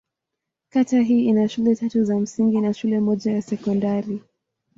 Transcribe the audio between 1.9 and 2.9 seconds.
za msingi na